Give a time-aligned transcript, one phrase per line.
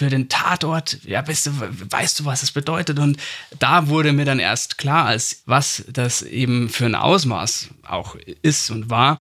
[0.00, 1.50] für den Tatort, ja, weißt du,
[1.90, 2.98] weißt du, was das bedeutet?
[2.98, 3.18] Und
[3.58, 8.70] da wurde mir dann erst klar, als was das eben für ein Ausmaß auch ist
[8.70, 9.18] und war.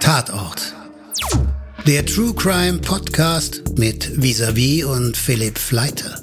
[0.00, 0.74] Tatort.
[1.86, 6.20] Der True Crime Podcast mit Visavi und Philipp Fleiter.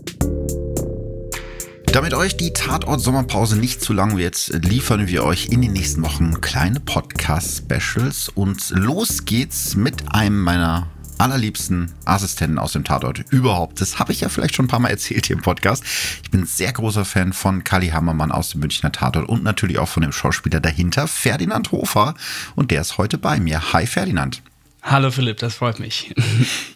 [1.97, 6.41] Damit euch die Tatort-Sommerpause nicht zu lang wird, liefern wir euch in den nächsten Wochen
[6.41, 8.29] kleine Podcast-Specials.
[8.29, 10.85] Und los geht's mit einem meiner
[11.17, 13.81] allerliebsten Assistenten aus dem Tatort überhaupt.
[13.81, 15.83] Das habe ich ja vielleicht schon ein paar Mal erzählt hier im Podcast.
[16.21, 19.89] Ich bin sehr großer Fan von Kali Hammermann aus dem Münchner Tatort und natürlich auch
[19.89, 22.13] von dem Schauspieler dahinter, Ferdinand Hofer.
[22.55, 23.73] Und der ist heute bei mir.
[23.73, 24.43] Hi Ferdinand.
[24.89, 26.13] Hallo Philipp, das freut mich.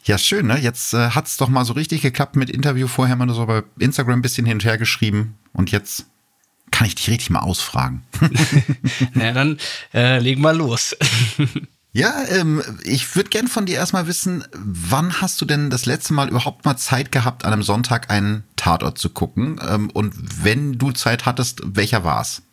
[0.03, 0.57] Ja, schön, ne?
[0.57, 2.87] Jetzt äh, hat es doch mal so richtig geklappt mit Interview.
[2.87, 5.37] Vorher mal nur so bei Instagram ein bisschen hin und her geschrieben.
[5.53, 6.07] Und jetzt
[6.71, 8.03] kann ich dich richtig mal ausfragen.
[9.13, 9.57] Na, dann
[9.93, 10.95] äh, legen wir los.
[11.93, 16.13] Ja, ähm, ich würde gern von dir erstmal wissen, wann hast du denn das letzte
[16.13, 19.59] Mal überhaupt mal Zeit gehabt, an einem Sonntag einen Tatort zu gucken?
[19.68, 20.13] Ähm, und
[20.46, 22.43] wenn du Zeit hattest, welcher war's?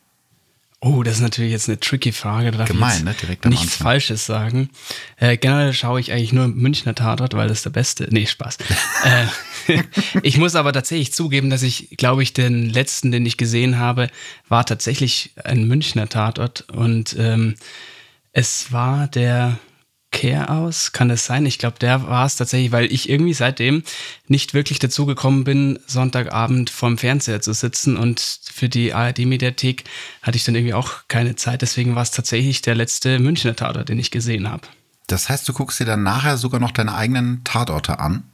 [0.81, 2.53] Oh, das ist natürlich jetzt eine tricky Frage.
[2.53, 3.15] Da darf Gemein, ich ne?
[3.21, 3.85] Direkt am nichts Anfang.
[3.85, 4.71] Falsches sagen.
[5.17, 8.07] Äh, generell schaue ich eigentlich nur Münchner Tatort, weil das ist der beste.
[8.11, 8.59] Nee, Spaß.
[9.05, 9.83] äh,
[10.23, 14.09] ich muss aber tatsächlich zugeben, dass ich, glaube ich, den letzten, den ich gesehen habe,
[14.49, 16.67] war tatsächlich ein Münchner Tatort.
[16.71, 17.57] Und ähm,
[18.33, 19.59] es war der
[20.11, 21.45] Care aus, kann das sein?
[21.45, 23.83] Ich glaube, der war es tatsächlich, weil ich irgendwie seitdem
[24.27, 29.85] nicht wirklich dazu gekommen bin, Sonntagabend vorm Fernseher zu sitzen und für die ARD-Mediathek
[30.23, 31.63] hatte ich dann irgendwie auch keine Zeit.
[31.63, 34.67] Deswegen war es tatsächlich der letzte Münchner Tatort, den ich gesehen habe.
[35.09, 38.25] Das heißt, du guckst dir dann nachher sogar noch deine eigenen Tatorte an?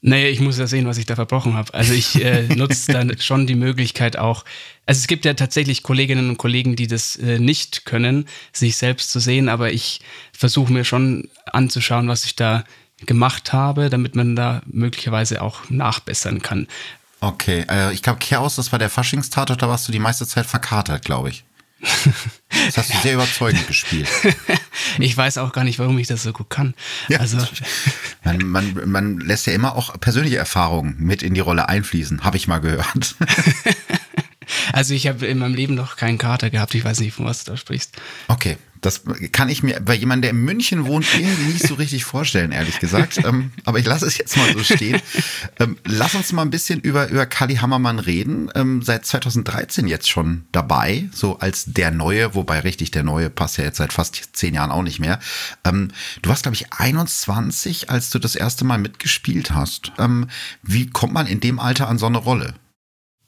[0.00, 1.74] Naja, ich muss ja sehen, was ich da verbrochen habe.
[1.74, 4.44] Also ich äh, nutze dann schon die Möglichkeit auch.
[4.86, 9.10] Also es gibt ja tatsächlich Kolleginnen und Kollegen, die das äh, nicht können, sich selbst
[9.10, 10.00] zu sehen, aber ich
[10.32, 12.64] versuche mir schon anzuschauen, was ich da
[13.06, 16.68] gemacht habe, damit man da möglicherweise auch nachbessern kann.
[17.20, 20.46] Okay, äh, ich glaube, Chaos, das war der Faschingstatort, da warst du die meiste Zeit
[20.46, 21.44] verkatert, glaube ich.
[22.68, 24.08] Das hast du sehr überzeugend gespielt.
[25.00, 26.74] Ich weiß auch gar nicht, warum ich das so gut kann.
[27.08, 27.18] Ja.
[27.18, 27.38] Also
[28.24, 32.36] Man, man, man lässt ja immer auch persönliche Erfahrungen mit in die Rolle einfließen, habe
[32.36, 33.16] ich mal gehört.
[34.78, 36.72] Also ich habe in meinem Leben noch keinen Kater gehabt.
[36.76, 37.96] Ich weiß nicht, von was du da sprichst.
[38.28, 39.02] Okay, das
[39.32, 42.78] kann ich mir bei jemandem, der in München wohnt, irgendwie nicht so richtig vorstellen, ehrlich
[42.78, 43.18] gesagt.
[43.28, 45.00] Ähm, aber ich lasse es jetzt mal so stehen.
[45.58, 48.48] Ähm, lass uns mal ein bisschen über, über Kali Hammermann reden.
[48.54, 53.58] Ähm, seit 2013 jetzt schon dabei, so als der Neue, wobei richtig der Neue passt
[53.58, 55.18] ja jetzt seit fast zehn Jahren auch nicht mehr.
[55.64, 55.88] Ähm,
[56.22, 59.90] du warst, glaube ich, 21, als du das erste Mal mitgespielt hast.
[59.98, 60.28] Ähm,
[60.62, 62.54] wie kommt man in dem Alter an so eine Rolle?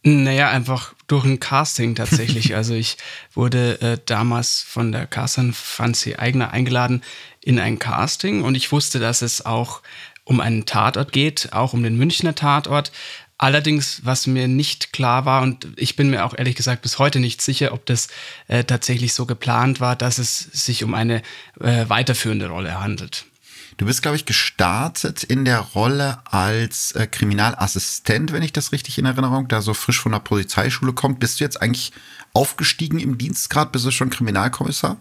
[0.03, 2.55] Naja, einfach durch ein Casting tatsächlich.
[2.56, 2.97] also ich
[3.34, 7.03] wurde äh, damals von der Casterin Franzi Eigner eingeladen
[7.43, 9.83] in ein Casting und ich wusste, dass es auch
[10.25, 12.93] um einen Tatort geht, auch um den Münchner Tatort.
[13.37, 17.21] Allerdings, was mir nicht klar war, und ich bin mir auch ehrlich gesagt bis heute
[17.21, 18.09] nicht sicher, ob das
[18.49, 21.22] äh, tatsächlich so geplant war, dass es sich um eine
[21.59, 23.25] äh, weiterführende Rolle handelt.
[23.80, 28.98] Du bist, glaube ich, gestartet in der Rolle als äh, Kriminalassistent, wenn ich das richtig
[28.98, 31.18] in Erinnerung, da so frisch von der Polizeischule kommt.
[31.18, 31.92] Bist du jetzt eigentlich
[32.34, 33.72] aufgestiegen im Dienstgrad?
[33.72, 34.98] Bist du schon Kriminalkommissar?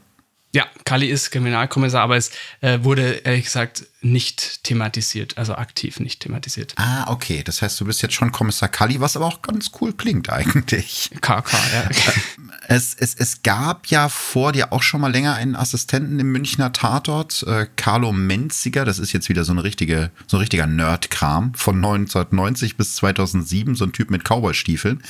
[0.51, 6.21] Ja, Kali ist Kriminalkommissar, aber es äh, wurde ehrlich gesagt nicht thematisiert, also aktiv nicht
[6.21, 6.73] thematisiert.
[6.77, 7.43] Ah, okay.
[7.43, 11.11] Das heißt, du bist jetzt schon Kommissar Kalli, was aber auch ganz cool klingt eigentlich.
[11.21, 11.89] KK, ja.
[12.67, 16.71] Es, es, es gab ja vor dir auch schon mal länger einen Assistenten im Münchner
[16.71, 18.85] Tatort, äh, Carlo Menziger.
[18.85, 23.75] Das ist jetzt wieder so, eine richtige, so ein richtiger Nerd-Kram von 1990 bis 2007,
[23.75, 25.03] so ein Typ mit Cowboystiefeln.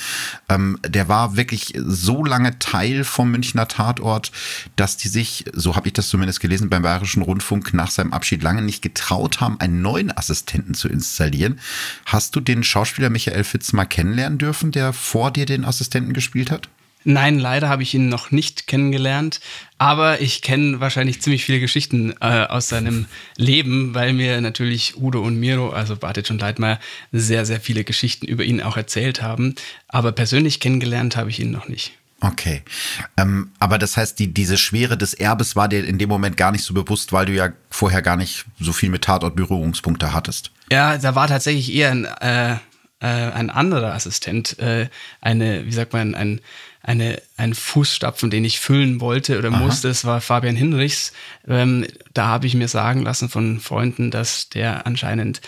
[0.48, 4.32] Ähm, der war wirklich so lange Teil vom Münchner Tatort,
[4.74, 8.42] dass die sich, so habe ich das zumindest gelesen, beim Bayerischen Rundfunk nach seinem Abschied
[8.42, 11.60] lange nicht getraut haben, einen neuen Assistenten zu installieren.
[12.06, 16.50] Hast du den Schauspieler Michael Fitz mal kennenlernen dürfen, der vor dir den Assistenten gespielt
[16.50, 16.68] hat?
[17.04, 19.40] Nein, leider habe ich ihn noch nicht kennengelernt,
[19.78, 25.22] aber ich kenne wahrscheinlich ziemlich viele Geschichten äh, aus seinem Leben, weil mir natürlich Udo
[25.22, 26.78] und Miro, also Bartic und Leitmeier,
[27.10, 29.54] sehr, sehr viele Geschichten über ihn auch erzählt haben.
[29.88, 31.92] Aber persönlich kennengelernt habe ich ihn noch nicht.
[32.20, 32.62] Okay.
[33.16, 36.52] Ähm, aber das heißt, die, diese Schwere des Erbes war dir in dem Moment gar
[36.52, 40.50] nicht so bewusst, weil du ja vorher gar nicht so viel mit Tatort-Berührungspunkte hattest.
[40.70, 42.52] Ja, da war tatsächlich eher ein, äh,
[43.00, 44.88] äh, ein anderer Assistent, äh,
[45.22, 46.40] eine, wie sagt man, ein,
[46.82, 49.58] eine, ein Fußstapfen, den ich füllen wollte oder Aha.
[49.58, 49.88] musste.
[49.88, 51.12] Das war Fabian Hinrichs.
[51.48, 55.40] Ähm, da habe ich mir sagen lassen von Freunden, dass der anscheinend,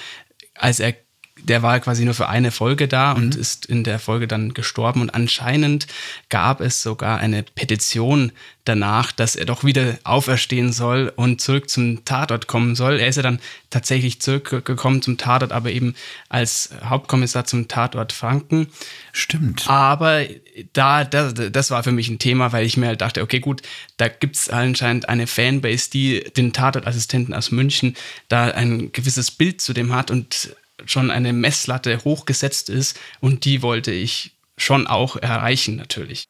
[0.55, 0.95] als er
[1.43, 3.41] der war quasi nur für eine Folge da und mhm.
[3.41, 5.00] ist in der Folge dann gestorben.
[5.00, 5.87] Und anscheinend
[6.29, 8.33] gab es sogar eine Petition
[8.65, 13.00] danach, dass er doch wieder auferstehen soll und zurück zum Tatort kommen soll.
[13.00, 13.41] Er ist ja dann
[13.71, 15.94] tatsächlich zurückgekommen zum Tatort, aber eben
[16.29, 18.69] als Hauptkommissar zum Tatort Franken.
[19.12, 19.69] Stimmt.
[19.69, 20.25] Aber
[20.73, 23.62] da, das, das war für mich ein Thema, weil ich mir halt dachte, okay, gut,
[23.97, 27.97] da gibt es anscheinend eine Fanbase, die den Tatortassistenten aus München
[28.29, 30.55] da ein gewisses Bild zu dem hat und
[30.87, 36.29] schon eine Messlatte hochgesetzt ist und die wollte ich schon auch erreichen natürlich.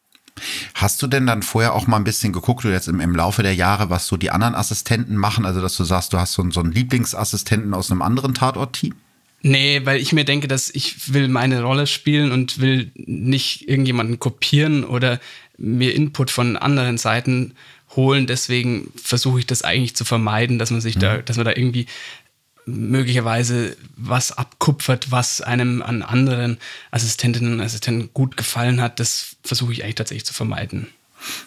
[0.74, 3.42] Hast du denn dann vorher auch mal ein bisschen geguckt, oder jetzt im, im Laufe
[3.42, 5.44] der Jahre, was so die anderen Assistenten machen?
[5.44, 8.94] Also, dass du sagst, du hast so, so einen Lieblingsassistenten aus einem anderen Tatort-Team?
[9.42, 14.18] Nee, weil ich mir denke, dass ich will meine Rolle spielen und will nicht irgendjemanden
[14.20, 15.20] kopieren oder
[15.58, 17.54] mir Input von anderen Seiten
[17.96, 18.26] holen.
[18.26, 21.00] Deswegen versuche ich das eigentlich zu vermeiden, dass man sich mhm.
[21.00, 21.86] da, dass man da irgendwie
[22.66, 26.58] möglicherweise was abkupfert, was einem an anderen
[26.90, 30.88] Assistentinnen und Assistenten gut gefallen hat, das versuche ich eigentlich tatsächlich zu vermeiden.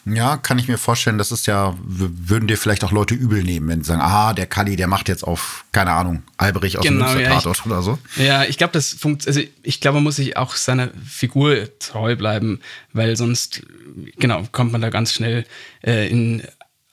[0.06, 3.68] Ja, kann ich mir vorstellen, das ist ja, würden dir vielleicht auch Leute übel nehmen,
[3.68, 7.12] wenn sie sagen, ah, der Kali, der macht jetzt auf, keine Ahnung, Alberich aus genau,
[7.14, 8.00] dem ja, Tatort oder so.
[8.16, 12.16] Ja, ich glaube, das funktioniert, also ich glaube, man muss sich auch seiner Figur treu
[12.16, 12.62] bleiben,
[12.94, 13.64] weil sonst,
[14.18, 15.46] genau, kommt man da ganz schnell
[15.84, 16.44] äh, in,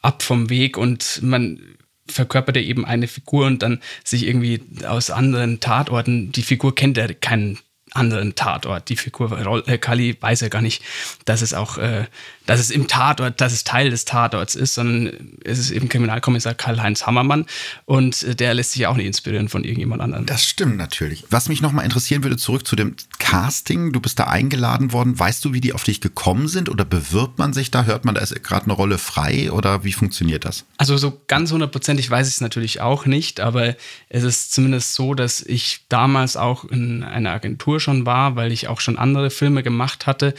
[0.00, 1.60] ab vom Weg und man
[2.06, 6.98] verkörpert er eben eine Figur und dann sich irgendwie aus anderen Tatorten, die Figur kennt
[6.98, 7.58] er keinen
[7.94, 8.88] anderen Tatort.
[8.88, 10.82] Die Figur äh, Kali weiß ja gar nicht,
[11.24, 12.06] dass es auch, äh,
[12.46, 16.54] dass es im Tatort, dass es Teil des Tatorts ist, sondern es ist eben Kriminalkommissar
[16.54, 17.46] Karl-Heinz Hammermann
[17.84, 20.26] und äh, der lässt sich auch nicht inspirieren von irgendjemand anderem.
[20.26, 21.24] Das stimmt natürlich.
[21.30, 23.92] Was mich nochmal interessieren würde, zurück zu dem Casting.
[23.92, 25.18] Du bist da eingeladen worden.
[25.18, 27.84] Weißt du, wie die auf dich gekommen sind oder bewirbt man sich da?
[27.84, 30.64] Hört man, da ist gerade eine Rolle frei oder wie funktioniert das?
[30.76, 33.76] Also so ganz hundertprozentig weiß ich es natürlich auch nicht, aber
[34.08, 38.68] es ist zumindest so, dass ich damals auch in einer Agentur schon war, weil ich
[38.68, 40.34] auch schon andere Filme gemacht hatte.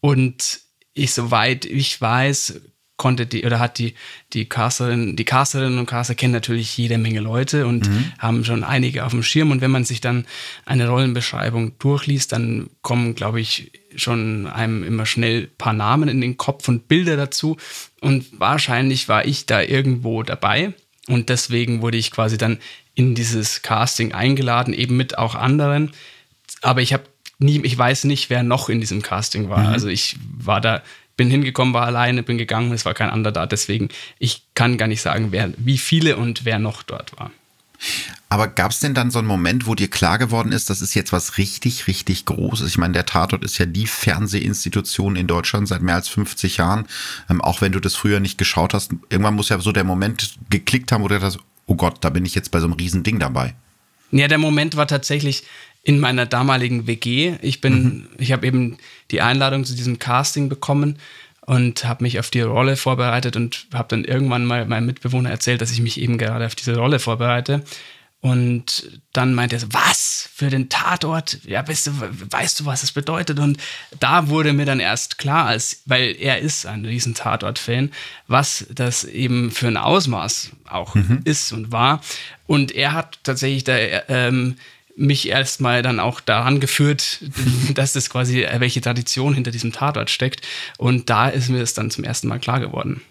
[0.00, 0.60] Und
[0.94, 2.60] ich, soweit ich weiß,
[3.02, 3.94] konnte die oder hat die
[4.32, 8.12] die Casterin, die Casterinnen und Caster kennen natürlich jede Menge Leute und mhm.
[8.18, 9.50] haben schon einige auf dem Schirm.
[9.50, 10.24] Und wenn man sich dann
[10.66, 16.20] eine Rollenbeschreibung durchliest, dann kommen, glaube ich, schon einem immer schnell ein paar Namen in
[16.20, 17.56] den Kopf und Bilder dazu.
[18.00, 20.72] Und wahrscheinlich war ich da irgendwo dabei.
[21.08, 22.58] Und deswegen wurde ich quasi dann
[22.94, 25.90] in dieses Casting eingeladen, eben mit auch anderen,
[26.60, 27.04] aber ich habe
[27.38, 29.60] nie, ich weiß nicht, wer noch in diesem Casting war.
[29.60, 29.66] Mhm.
[29.66, 30.82] Also ich war da,
[31.16, 33.46] bin hingekommen, war alleine, bin gegangen, es war kein anderer da.
[33.46, 37.30] Deswegen, ich kann gar nicht sagen, wer, wie viele und wer noch dort war.
[38.28, 40.94] Aber gab es denn dann so einen Moment, wo dir klar geworden ist, das ist
[40.94, 42.66] jetzt was richtig, richtig Großes?
[42.68, 46.86] Ich meine, der Tatort ist ja die Fernsehinstitution in Deutschland seit mehr als 50 Jahren.
[47.28, 50.36] Ähm, auch wenn du das früher nicht geschaut hast, irgendwann muss ja so der Moment
[50.48, 53.02] geklickt haben, wo du das, oh Gott, da bin ich jetzt bei so einem riesen
[53.02, 53.54] Ding dabei.
[54.12, 55.42] Ja, der Moment war tatsächlich,
[55.82, 57.34] in meiner damaligen WG.
[57.42, 58.08] Ich bin, mhm.
[58.18, 58.78] ich habe eben
[59.10, 60.98] die Einladung zu diesem Casting bekommen
[61.44, 65.60] und habe mich auf die Rolle vorbereitet und habe dann irgendwann mal meinem Mitbewohner erzählt,
[65.60, 67.64] dass ich mich eben gerade auf diese Rolle vorbereite.
[68.20, 71.40] Und dann meinte er so, was für den Tatort?
[71.44, 71.90] Ja, weißt du,
[72.30, 73.40] weißt du, was das bedeutet?
[73.40, 73.58] Und
[73.98, 77.90] da wurde mir dann erst klar, als, weil er ist ein riesen Tatort-Fan,
[78.28, 81.22] was das eben für ein Ausmaß auch mhm.
[81.24, 82.00] ist und war.
[82.46, 84.54] Und er hat tatsächlich da ähm,
[84.96, 87.22] mich erstmal dann auch daran geführt,
[87.74, 90.46] dass das quasi, äh, welche Tradition hinter diesem Tatort steckt.
[90.78, 93.02] Und da ist mir das dann zum ersten Mal klar geworden.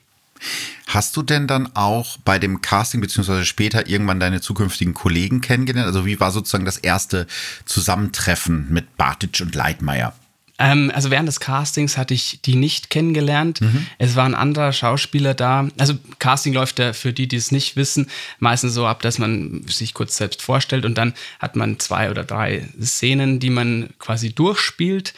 [0.88, 5.88] Hast du denn dann auch bei dem Casting beziehungsweise später irgendwann deine zukünftigen Kollegen kennengelernt?
[5.88, 7.28] Also wie war sozusagen das erste
[7.66, 10.14] Zusammentreffen mit Bartic und Leitmeier?
[10.62, 13.62] Ähm, also während des Castings hatte ich die nicht kennengelernt.
[13.62, 13.88] Mhm.
[13.98, 15.68] Es war ein anderer Schauspieler da.
[15.80, 19.64] Also Casting läuft ja für die, die es nicht wissen, meistens so ab, dass man
[19.68, 24.34] sich kurz selbst vorstellt und dann hat man zwei oder drei Szenen, die man quasi
[24.34, 25.16] durchspielt.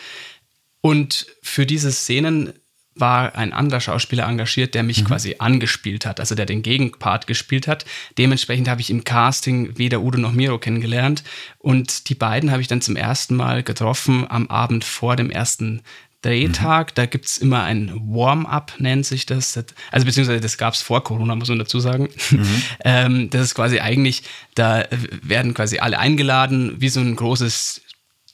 [0.79, 2.53] Und für diese Szenen
[2.95, 5.07] war ein anderer Schauspieler engagiert, der mich mhm.
[5.07, 7.85] quasi angespielt hat, also der den Gegenpart gespielt hat.
[8.17, 11.23] Dementsprechend habe ich im Casting weder Udo noch Miro kennengelernt.
[11.59, 15.81] Und die beiden habe ich dann zum ersten Mal getroffen am Abend vor dem ersten
[16.21, 16.91] Drehtag.
[16.91, 16.95] Mhm.
[16.95, 19.57] Da gibt es immer ein Warm-up, nennt sich das.
[19.91, 22.09] Also beziehungsweise das gab es vor Corona, muss man dazu sagen.
[22.31, 22.63] Mhm.
[22.85, 24.23] ähm, das ist quasi eigentlich,
[24.55, 24.85] da
[25.21, 27.81] werden quasi alle eingeladen, wie so ein großes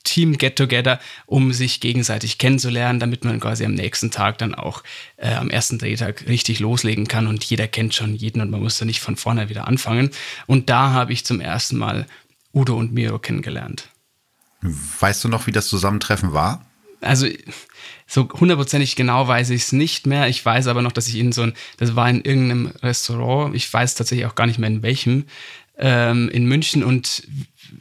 [0.04, 4.82] Team Get-Together, um sich gegenseitig kennenzulernen, damit man quasi am nächsten Tag dann auch
[5.16, 8.78] äh, am ersten Drehtag richtig loslegen kann und jeder kennt schon jeden und man muss
[8.78, 10.10] da nicht von vorne wieder anfangen.
[10.46, 12.06] Und da habe ich zum ersten Mal
[12.52, 13.88] Udo und Miro kennengelernt.
[14.62, 16.66] Weißt du noch, wie das Zusammentreffen war?
[17.00, 17.26] Also
[18.06, 20.28] so hundertprozentig genau weiß ich es nicht mehr.
[20.28, 23.72] Ich weiß aber noch, dass ich in so ein, das war in irgendeinem Restaurant, ich
[23.72, 25.26] weiß tatsächlich auch gar nicht mehr in welchem,
[25.80, 27.24] ähm, in München und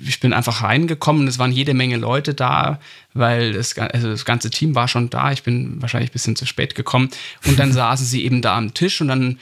[0.02, 2.80] ich bin einfach reingekommen und es waren jede Menge Leute da,
[3.14, 5.32] weil das, also das ganze Team war schon da.
[5.32, 7.10] Ich bin wahrscheinlich ein bisschen zu spät gekommen.
[7.46, 9.40] Und dann saßen sie eben da am Tisch und dann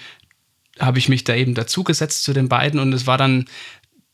[0.79, 3.45] habe ich mich da eben dazugesetzt zu den beiden und es war dann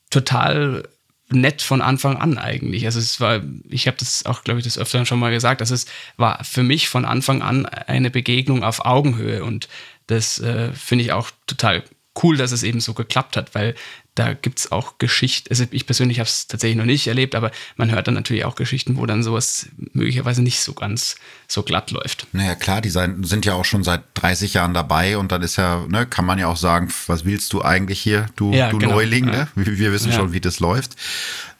[0.09, 0.83] total
[1.29, 2.85] nett von Anfang an eigentlich.
[2.85, 5.71] Also es war, ich habe das auch, glaube ich, das öfter schon mal gesagt, dass
[5.71, 5.85] es
[6.17, 9.67] war für mich von Anfang an eine Begegnung auf Augenhöhe und
[10.07, 11.83] das äh, finde ich auch total
[12.21, 13.75] cool, dass es eben so geklappt hat, weil
[14.15, 17.51] da gibt es auch Geschichten, also ich persönlich habe es tatsächlich noch nicht erlebt, aber
[17.77, 21.15] man hört dann natürlich auch Geschichten, wo dann sowas möglicherweise nicht so ganz
[21.47, 22.27] so glatt läuft.
[22.31, 25.85] Naja, klar, die sind ja auch schon seit 30 Jahren dabei und dann ist ja,
[25.87, 28.93] ne, kann man ja auch sagen, was willst du eigentlich hier, du, ja, du genau,
[28.93, 29.47] Neuling, ne?
[29.55, 30.17] Wir, wir wissen ja.
[30.17, 30.95] schon, wie das läuft.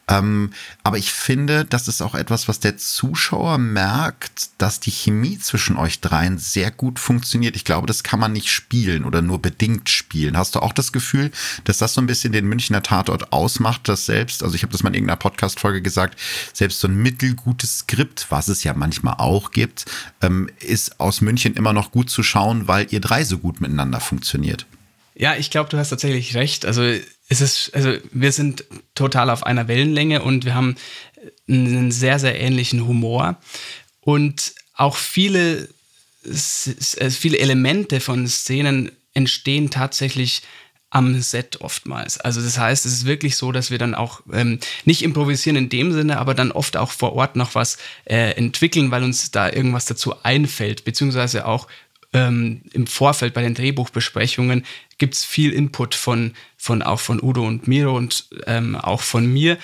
[0.08, 5.38] Ähm, aber ich finde, das ist auch etwas, was der Zuschauer merkt, dass die Chemie
[5.38, 7.56] zwischen euch dreien sehr gut funktioniert.
[7.56, 10.36] Ich glaube, das kann man nicht spielen oder nur bedingt spielen.
[10.36, 11.30] Hast du auch das Gefühl,
[11.64, 14.82] dass das so ein bisschen den Münchner Tatort ausmacht, dass selbst, also ich habe das
[14.82, 16.20] mal in irgendeiner Podcast-Folge gesagt,
[16.52, 19.86] selbst so ein mittelgutes Skript, was es ja manchmal auch gibt,
[20.20, 24.00] ähm, ist aus München immer noch gut zu schauen, weil ihr drei so gut miteinander
[24.00, 24.66] funktioniert.
[25.14, 26.66] Ja, ich glaube, du hast tatsächlich recht.
[26.66, 26.82] Also
[27.28, 28.64] es ist, also wir sind
[28.94, 30.76] total auf einer Wellenlänge und wir haben
[31.48, 33.36] einen sehr, sehr ähnlichen Humor.
[34.00, 35.68] Und auch viele,
[36.24, 40.42] äh, viele Elemente von Szenen entstehen tatsächlich
[40.90, 42.20] am Set oftmals.
[42.20, 45.68] Also das heißt, es ist wirklich so, dass wir dann auch ähm, nicht improvisieren in
[45.68, 49.50] dem Sinne, aber dann oft auch vor Ort noch was äh, entwickeln, weil uns da
[49.50, 51.66] irgendwas dazu einfällt, beziehungsweise auch
[52.14, 54.64] ähm, im Vorfeld bei den Drehbuchbesprechungen
[54.96, 59.30] gibt es viel Input von, von auch von Udo und Miro und ähm, auch von
[59.30, 59.58] mir.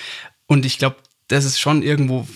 [0.47, 0.97] Und ich glaube,
[1.29, 2.27] das ist schon irgendwo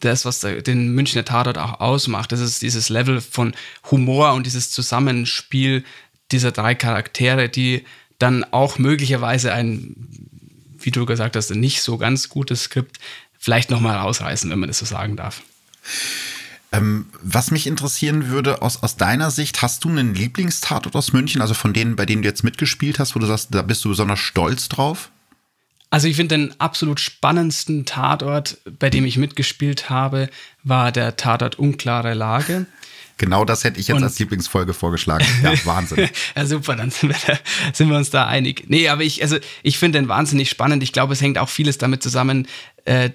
[0.00, 2.32] das, was den Münchner Tatort auch ausmacht.
[2.32, 3.54] Das ist dieses Level von
[3.90, 5.84] Humor und dieses Zusammenspiel
[6.32, 7.84] dieser drei Charaktere, die
[8.18, 9.94] dann auch möglicherweise ein,
[10.78, 12.98] wie du gesagt hast, nicht so ganz gutes Skript
[13.38, 15.42] vielleicht nochmal rausreißen, wenn man das so sagen darf.
[16.72, 21.42] Ähm, was mich interessieren würde, aus, aus deiner Sicht, hast du einen Lieblingstatort aus München,
[21.42, 23.90] also von denen, bei denen du jetzt mitgespielt hast, wo du sagst, da bist du
[23.90, 25.10] besonders stolz drauf?
[25.90, 30.30] Also ich finde den absolut spannendsten Tatort, bei dem ich mitgespielt habe,
[30.62, 32.64] war der Tatort Unklare Lage.
[33.18, 35.26] Genau das hätte ich jetzt Und, als Lieblingsfolge vorgeschlagen.
[35.42, 36.08] Ja, Wahnsinn.
[36.34, 37.38] ja, super, dann sind wir, da,
[37.74, 38.64] sind wir, uns da einig.
[38.68, 40.82] Nee, aber ich, also ich finde den wahnsinnig spannend.
[40.82, 42.48] Ich glaube, es hängt auch vieles damit zusammen,
[42.86, 43.10] äh,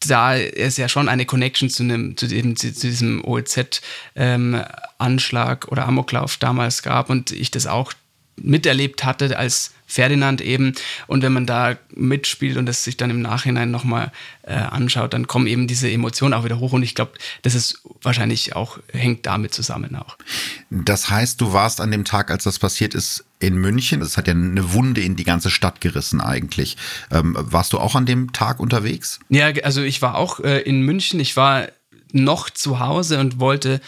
[0.00, 5.86] da es ja schon eine Connection zu, einem, zu, dem, zu diesem OEZ-Anschlag ähm, oder
[5.86, 7.92] Amoklauf damals gab und ich das auch
[8.36, 10.74] miterlebt hatte als Ferdinand eben.
[11.06, 14.12] Und wenn man da mitspielt und das sich dann im Nachhinein nochmal
[14.42, 16.72] äh, anschaut, dann kommen eben diese Emotionen auch wieder hoch.
[16.72, 17.12] Und ich glaube,
[17.42, 20.18] das ist wahrscheinlich auch, hängt damit zusammen auch.
[20.70, 24.00] Das heißt, du warst an dem Tag, als das passiert ist, in München.
[24.00, 26.76] Das hat ja eine Wunde in die ganze Stadt gerissen eigentlich.
[27.10, 29.20] Ähm, warst du auch an dem Tag unterwegs?
[29.28, 31.20] Ja, also ich war auch äh, in München.
[31.20, 31.68] Ich war
[32.12, 33.80] noch zu Hause und wollte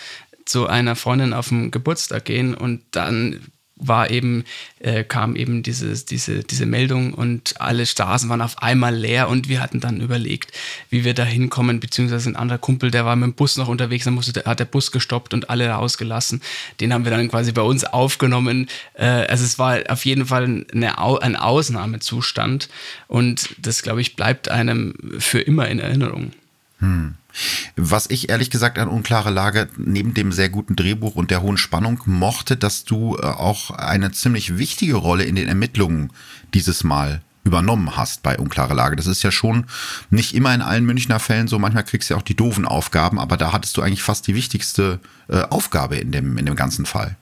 [0.44, 3.40] zu einer Freundin auf den Geburtstag gehen und dann
[3.78, 4.44] war eben,
[4.80, 9.48] äh, kam eben dieses, diese, diese Meldung und alle Straßen waren auf einmal leer und
[9.48, 10.52] wir hatten dann überlegt,
[10.90, 14.04] wie wir da hinkommen, beziehungsweise ein anderer Kumpel, der war mit dem Bus noch unterwegs,
[14.04, 16.42] dann musste, hat der Bus gestoppt und alle rausgelassen.
[16.80, 18.68] Den haben wir dann quasi bei uns aufgenommen.
[18.94, 22.68] Äh, also es war auf jeden Fall eine, ein Ausnahmezustand
[23.06, 26.32] und das, glaube ich, bleibt einem für immer in Erinnerung.
[26.78, 27.14] Hm.
[27.76, 31.56] Was ich ehrlich gesagt an unklare Lage neben dem sehr guten Drehbuch und der hohen
[31.56, 36.10] Spannung mochte, dass du äh, auch eine ziemlich wichtige Rolle in den Ermittlungen
[36.54, 38.96] dieses Mal übernommen hast bei unklare Lage.
[38.96, 39.66] Das ist ja schon
[40.10, 41.58] nicht immer in allen Münchner Fällen so.
[41.58, 44.34] Manchmal kriegst du ja auch die doofen Aufgaben, aber da hattest du eigentlich fast die
[44.34, 47.16] wichtigste äh, Aufgabe in dem, in dem ganzen Fall.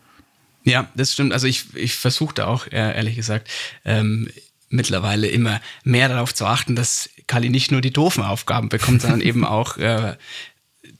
[0.64, 1.32] Ja, das stimmt.
[1.32, 3.48] Also ich, ich versuchte auch, ehrlich gesagt,
[3.84, 4.28] ähm,
[4.68, 9.20] mittlerweile immer mehr darauf zu achten, dass Kali nicht nur die doofen Aufgaben bekommt, sondern
[9.20, 10.16] eben auch äh,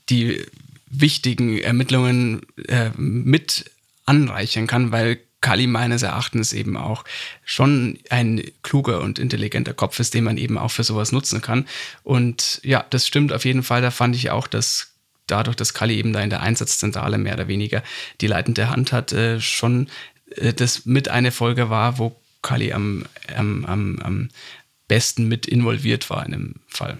[0.09, 0.45] die
[0.89, 3.71] wichtigen Ermittlungen äh, mit
[4.05, 7.03] anreichern kann, weil Kali meines Erachtens eben auch
[7.45, 11.67] schon ein kluger und intelligenter Kopf ist, den man eben auch für sowas nutzen kann.
[12.03, 13.81] Und ja, das stimmt auf jeden Fall.
[13.81, 14.93] Da fand ich auch, dass
[15.27, 17.83] dadurch, dass Kali eben da in der Einsatzzentrale mehr oder weniger
[18.21, 19.89] die leitende Hand hat, äh, schon
[20.35, 24.29] äh, das mit eine Folge war, wo Kali am, am, am, am
[24.87, 26.97] besten mit involviert war in dem Fall.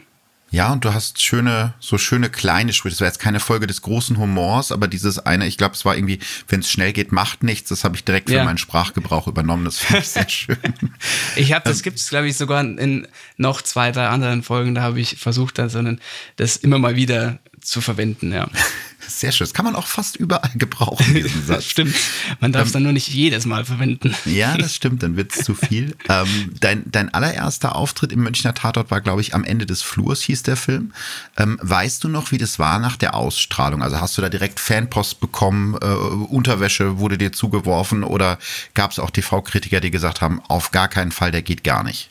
[0.49, 2.93] Ja, und du hast schöne, so schöne kleine Sprüche.
[2.93, 5.97] Das war jetzt keine Folge des großen Humors, aber dieses eine, ich glaube, es war
[5.97, 7.67] irgendwie, wenn es schnell geht, macht nichts.
[7.67, 8.39] Das habe ich direkt ja.
[8.39, 9.65] für meinen Sprachgebrauch übernommen.
[9.65, 10.57] Das finde ich sehr schön.
[11.35, 14.73] ich habe, das gibt es, glaube ich, sogar in noch zwei, drei anderen Folgen.
[14.73, 15.77] Da habe ich versucht, das,
[16.37, 18.47] das immer mal wieder zu verwenden, ja.
[19.07, 19.45] Sehr schön.
[19.45, 21.65] Das kann man auch fast überall gebrauchen, diesen Satz.
[21.65, 21.95] stimmt.
[22.39, 24.13] Man darf es ähm, dann nur nicht jedes Mal verwenden.
[24.25, 25.95] Ja, das stimmt, dann wird es zu viel.
[26.09, 30.21] Ähm, dein, dein allererster Auftritt im Münchner Tatort war, glaube ich, am Ende des Flurs,
[30.21, 30.93] hieß der Film.
[31.37, 33.81] Ähm, weißt du noch, wie das war nach der Ausstrahlung?
[33.81, 38.37] Also hast du da direkt Fanpost bekommen, äh, Unterwäsche wurde dir zugeworfen oder
[38.73, 42.09] gab es auch TV-Kritiker, die gesagt haben, auf gar keinen Fall, der geht gar nicht?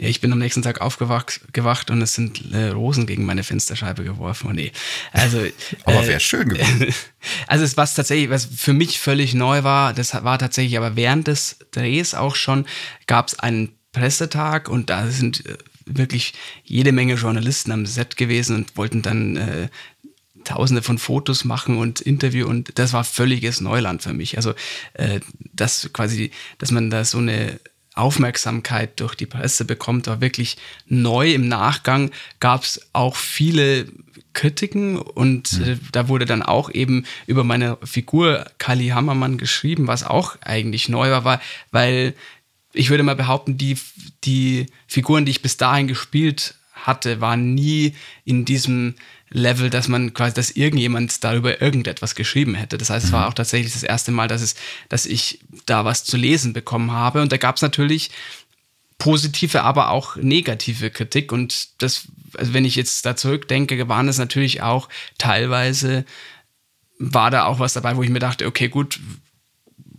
[0.00, 4.04] Ich bin am nächsten Tag aufgewacht gewacht und es sind äh, Rosen gegen meine Fensterscheibe
[4.04, 4.48] geworfen.
[4.48, 4.72] Und nee,
[5.12, 5.38] also.
[5.84, 6.94] aber wäre äh, schön gewesen.
[7.48, 11.26] Also es was tatsächlich, was für mich völlig neu war, das war tatsächlich, aber während
[11.26, 12.64] des Drehs auch schon,
[13.06, 18.54] gab es einen Pressetag und da sind äh, wirklich jede Menge Journalisten am Set gewesen
[18.54, 19.68] und wollten dann äh,
[20.44, 24.36] tausende von Fotos machen und Interview und das war völliges Neuland für mich.
[24.36, 24.54] Also
[24.94, 25.20] äh,
[25.52, 27.58] das quasi, dass man da so eine
[27.98, 31.32] Aufmerksamkeit durch die Presse bekommt, war wirklich neu.
[31.32, 33.86] Im Nachgang gab es auch viele
[34.32, 35.64] Kritiken und mhm.
[35.64, 40.88] äh, da wurde dann auch eben über meine Figur Kali Hammermann geschrieben, was auch eigentlich
[40.88, 41.40] neu war, war
[41.70, 42.14] weil
[42.72, 43.76] ich würde mal behaupten, die,
[44.24, 48.94] die Figuren, die ich bis dahin gespielt hatte, waren nie in diesem
[49.30, 52.78] Level, dass man quasi, dass irgendjemand darüber irgendetwas geschrieben hätte.
[52.78, 53.28] Das heißt, es war mhm.
[53.28, 54.54] auch tatsächlich das erste Mal, dass es,
[54.88, 57.22] dass ich da was zu lesen bekommen habe.
[57.22, 58.10] Und da gab es natürlich
[58.98, 61.32] positive, aber auch negative Kritik.
[61.32, 66.04] Und das, also wenn ich jetzt da zurückdenke, waren es natürlich auch teilweise,
[66.98, 68.98] war da auch was dabei, wo ich mir dachte, okay, gut,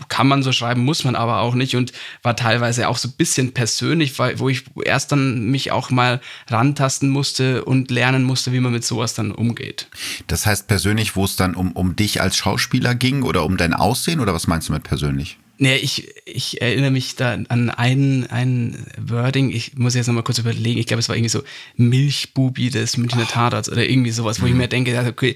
[0.07, 1.91] kann man so schreiben, muss man aber auch nicht und
[2.23, 6.21] war teilweise auch so ein bisschen persönlich, weil, wo ich erst dann mich auch mal
[6.49, 9.87] rantasten musste und lernen musste, wie man mit sowas dann umgeht.
[10.27, 13.73] Das heißt persönlich, wo es dann um, um dich als Schauspieler ging oder um dein
[13.73, 15.37] Aussehen oder was meinst du mit persönlich?
[15.61, 20.37] Nee, ich, ich erinnere mich da an ein, ein Wording, ich muss jetzt nochmal kurz
[20.37, 21.43] überlegen, ich glaube, es war irgendwie so
[21.75, 24.53] Milchbubi des Münchner Tatorts oder irgendwie sowas, wo mhm.
[24.53, 25.35] ich mir denke, okay,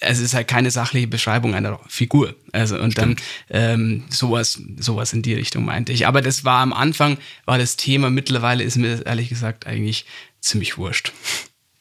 [0.00, 2.34] es ist halt keine sachliche Beschreibung einer Figur.
[2.52, 3.20] Also und Stimmt.
[3.50, 6.06] dann ähm, sowas, sowas in die Richtung meinte ich.
[6.06, 10.06] Aber das war am Anfang, war das Thema, mittlerweile ist mir das ehrlich gesagt eigentlich
[10.40, 11.12] ziemlich wurscht.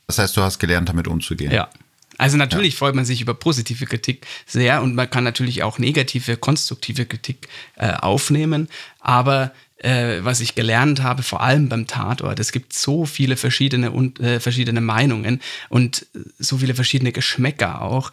[0.07, 1.51] Das heißt, du hast gelernt, damit umzugehen.
[1.51, 1.69] Ja.
[2.17, 2.79] Also natürlich ja.
[2.79, 7.47] freut man sich über positive Kritik sehr und man kann natürlich auch negative, konstruktive Kritik
[7.75, 12.39] äh, aufnehmen, aber äh, was ich gelernt habe, vor allem beim Tatort.
[12.39, 13.87] Es gibt so viele verschiedene,
[14.19, 16.07] äh, verschiedene Meinungen und
[16.39, 18.11] so viele verschiedene Geschmäcker auch.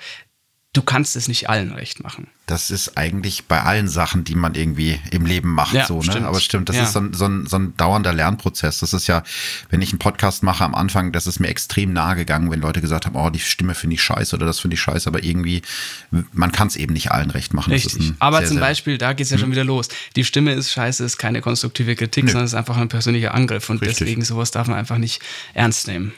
[0.72, 2.28] Du kannst es nicht allen recht machen.
[2.46, 6.04] Das ist eigentlich bei allen Sachen, die man irgendwie im Leben macht, ja, so, ne?
[6.04, 6.26] Stimmt.
[6.26, 6.82] Aber stimmt, das ja.
[6.84, 8.78] ist so ein, so, ein, so ein dauernder Lernprozess.
[8.78, 9.24] Das ist ja,
[9.70, 12.80] wenn ich einen Podcast mache am Anfang, das ist mir extrem nahe gegangen, wenn Leute
[12.80, 15.62] gesagt haben, oh, die Stimme finde ich scheiße oder das finde ich scheiße, aber irgendwie,
[16.32, 17.72] man kann es eben nicht allen recht machen.
[17.72, 18.12] Richtig.
[18.20, 19.52] aber sehr, zum Beispiel, da geht es ja schon hm?
[19.52, 19.88] wieder los.
[20.14, 22.30] Die Stimme ist scheiße, ist keine konstruktive Kritik, Nö.
[22.30, 23.98] sondern ist einfach ein persönlicher Angriff und Richtig.
[23.98, 25.20] deswegen sowas darf man einfach nicht
[25.52, 26.12] ernst nehmen.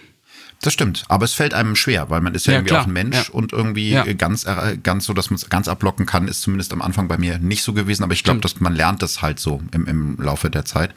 [0.63, 2.83] Das stimmt, aber es fällt einem schwer, weil man ist ja, ja irgendwie klar.
[2.83, 3.35] auch ein Mensch ja.
[3.35, 4.05] und irgendwie ja.
[4.13, 7.19] ganz, äh, ganz so, dass man es ganz abblocken kann, ist zumindest am Anfang bei
[7.19, 10.17] mir nicht so gewesen, aber ich glaube, dass man lernt das halt so im, im
[10.19, 10.95] Laufe der Zeit.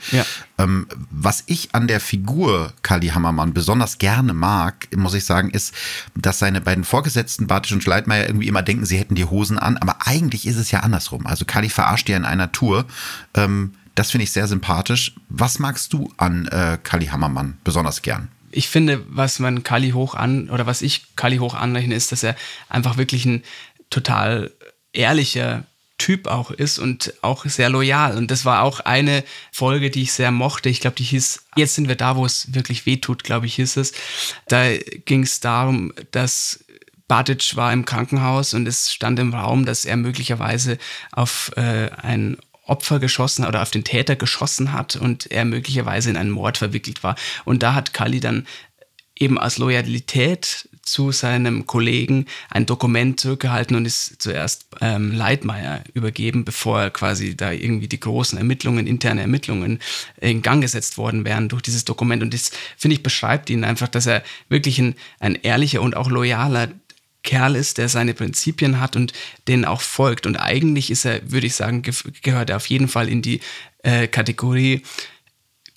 [0.59, 5.73] Ähm, was ich an der Figur Kali Hammermann besonders gerne mag, muss ich sagen, ist,
[6.13, 9.77] dass seine beiden Vorgesetzten, Bartisch und Schleitmeier, irgendwie immer denken, sie hätten die Hosen an,
[9.77, 11.25] aber eigentlich ist es ja andersrum.
[11.25, 12.85] Also Kali verarscht ja in einer Tour.
[13.33, 15.15] Ähm, das finde ich sehr sympathisch.
[15.29, 18.27] Was magst du an äh, Kali Hammermann besonders gern?
[18.55, 22.23] Ich finde, was man Kali hoch an oder was ich Kali hoch anrechne, ist, dass
[22.23, 22.35] er
[22.69, 23.43] einfach wirklich ein
[23.89, 24.51] total
[24.93, 25.65] ehrlicher
[25.97, 28.17] Typ auch ist und auch sehr loyal.
[28.17, 30.69] Und das war auch eine Folge, die ich sehr mochte.
[30.69, 33.55] Ich glaube, die hieß, jetzt sind wir da, wo es wirklich weh tut, glaube ich,
[33.55, 33.93] hieß es.
[34.47, 36.65] Da ging es darum, dass
[37.07, 40.77] Batic war im Krankenhaus und es stand im Raum, dass er möglicherweise
[41.11, 46.17] auf äh, ein Opfer geschossen oder auf den Täter geschossen hat und er möglicherweise in
[46.17, 47.15] einen Mord verwickelt war.
[47.45, 48.45] Und da hat Kali dann
[49.17, 56.45] eben aus Loyalität zu seinem Kollegen ein Dokument zurückgehalten und ist zuerst ähm, Leitmeier übergeben,
[56.45, 59.79] bevor quasi da irgendwie die großen Ermittlungen, interne Ermittlungen
[60.19, 62.21] in Gang gesetzt worden wären durch dieses Dokument.
[62.21, 66.09] Und das, finde ich, beschreibt ihn einfach, dass er wirklich ein, ein ehrlicher und auch
[66.09, 66.69] loyaler
[67.25, 69.11] Kerl ist, der seine Prinzipien hat und
[69.49, 70.25] denen auch folgt.
[70.25, 71.81] Und eigentlich ist er, würde ich sagen,
[72.21, 73.41] gehört er auf jeden Fall in die
[73.83, 74.83] äh, Kategorie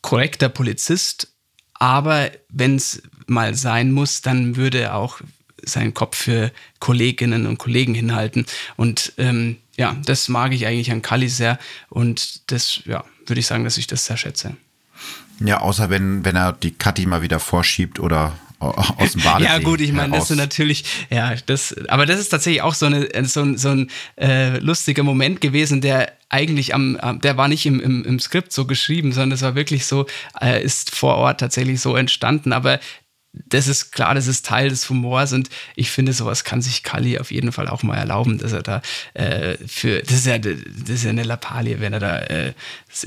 [0.03, 1.33] korrekter Polizist.
[1.75, 5.21] Aber wenn es mal sein muss, dann würde er auch
[5.63, 8.47] seinen Kopf für Kolleginnen und Kollegen hinhalten.
[8.77, 11.59] Und ähm, ja, das mag ich eigentlich an Kali sehr.
[11.89, 14.57] Und das, ja, würde ich sagen, dass ich das sehr schätze.
[15.41, 18.37] Ja, außer wenn, wenn er die Kathi mal wieder vorschiebt oder
[18.99, 19.45] aus dem Badesee.
[19.45, 22.87] ja gut, ich meine, das ist natürlich, ja, das, aber das ist tatsächlich auch so,
[22.87, 27.81] eine, so, so ein äh, lustiger Moment gewesen, der eigentlich am, der war nicht im,
[27.81, 30.07] im, im Skript so geschrieben, sondern es war wirklich so,
[30.41, 32.81] äh, ist vor Ort tatsächlich so entstanden, aber
[33.33, 37.19] das ist klar, das ist Teil des Humors und ich finde, sowas kann sich Kali
[37.19, 38.83] auf jeden Fall auch mal erlauben, dass er da
[39.15, 40.57] äh, für, das ist ja, das
[40.89, 42.55] ist ja eine Lappalie, wenn er da äh,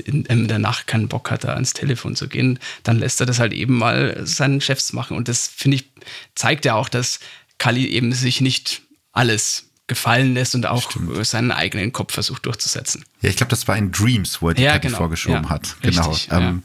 [0.04, 3.26] in, in, der Nacht keinen Bock hat, da ans Telefon zu gehen, dann lässt er
[3.26, 5.90] das halt eben mal seinen Chefs machen und das finde ich,
[6.34, 7.18] zeigt ja auch, dass
[7.58, 8.82] Kali eben sich nicht
[9.12, 11.26] alles gefallen lässt und auch Stimmt.
[11.26, 13.04] seinen eigenen Kopf versucht durchzusetzen.
[13.20, 14.96] Ja, ich glaube, das war in Dreams, wo er die ja, genau.
[14.96, 15.76] vorgeschoben ja, hat.
[15.82, 16.08] Genau.
[16.08, 16.62] Richtig, ähm,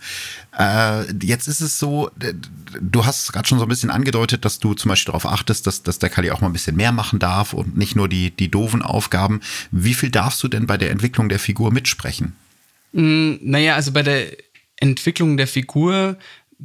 [0.58, 1.02] ja.
[1.02, 2.10] äh, jetzt ist es so,
[2.80, 5.84] du hast gerade schon so ein bisschen angedeutet, dass du zum Beispiel darauf achtest, dass,
[5.84, 8.50] dass der Kali auch mal ein bisschen mehr machen darf und nicht nur die, die
[8.50, 9.42] doofen Aufgaben.
[9.72, 12.36] Wie viel darfst du denn bei der Entwicklung der Figur mitsprechen?
[12.94, 14.32] Mm, naja, also bei der
[14.78, 16.18] Entwicklung der Figur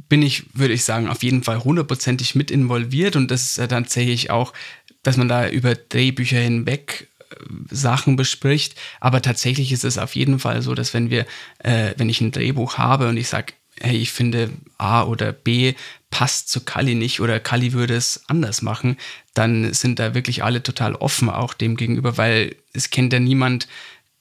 [0.09, 3.67] bin ich, würde ich sagen, auf jeden Fall hundertprozentig mit involviert und das ist ja
[3.67, 4.53] tatsächlich auch
[5.03, 7.35] dass man da über Drehbücher hinweg äh,
[7.69, 8.75] Sachen bespricht.
[8.99, 11.25] Aber tatsächlich ist es auf jeden Fall so, dass wenn wir,
[11.59, 15.73] äh, wenn ich ein Drehbuch habe und ich sage, hey, ich finde A oder B
[16.09, 18.97] passt zu Kali nicht oder Kali würde es anders machen,
[19.33, 23.67] dann sind da wirklich alle total offen auch dem gegenüber, weil es kennt ja niemand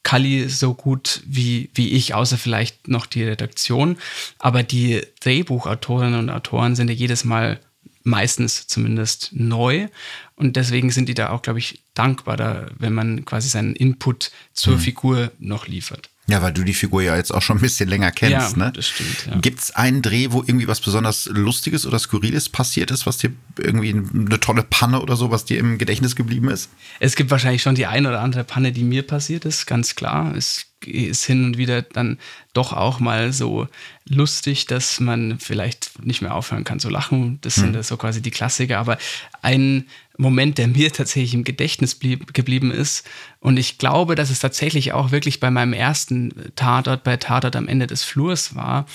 [0.02, 3.98] Kali so gut wie, wie ich, außer vielleicht noch die Redaktion.
[4.38, 7.60] Aber die Drehbuchautorinnen und Autoren sind ja jedes Mal
[8.04, 9.88] meistens zumindest neu.
[10.34, 14.30] Und deswegen sind die da auch, glaube ich, dankbar, da, wenn man quasi seinen Input
[14.52, 14.80] zur mhm.
[14.80, 16.08] Figur noch liefert.
[16.28, 18.72] Ja, weil du die Figur ja jetzt auch schon ein bisschen länger kennst, ja, ne?
[18.72, 19.26] Das stimmt.
[19.26, 19.38] Ja.
[19.40, 23.32] Gibt es einen Dreh, wo irgendwie was besonders Lustiges oder Skurriles passiert ist, was dir
[23.58, 26.70] irgendwie eine tolle Panne oder so, was dir im Gedächtnis geblieben ist?
[27.00, 30.34] Es gibt wahrscheinlich schon die eine oder andere Panne, die mir passiert ist, ganz klar.
[30.36, 32.18] Es ist hin und wieder dann
[32.52, 33.68] doch auch mal so
[34.08, 37.38] lustig, dass man vielleicht nicht mehr aufhören kann zu lachen.
[37.42, 37.82] Das sind hm.
[37.82, 38.78] so quasi die Klassiker.
[38.78, 38.98] Aber
[39.42, 43.08] ein Moment, der mir tatsächlich im Gedächtnis blieb, geblieben ist,
[43.40, 47.68] und ich glaube, dass es tatsächlich auch wirklich bei meinem ersten Tatort, bei Tatort am
[47.68, 48.86] Ende des Flurs war,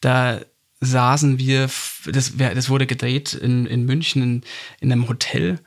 [0.00, 0.40] da
[0.80, 1.68] saßen wir,
[2.06, 4.42] das, das wurde gedreht in, in München in,
[4.80, 5.58] in einem Hotel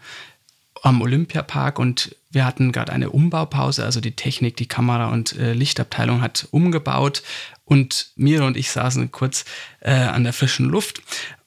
[0.83, 5.53] am Olympiapark und wir hatten gerade eine Umbaupause, also die Technik, die Kamera und äh,
[5.53, 7.23] Lichtabteilung hat umgebaut
[7.65, 9.45] und Mira und ich saßen kurz
[9.81, 11.01] äh, an der frischen Luft